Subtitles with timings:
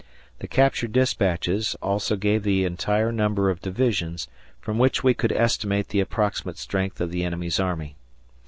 [0.39, 4.27] The captured despatches also gave the entire number of divisions,
[4.59, 7.97] from which we could estimate the approximate strength of the enemy's army.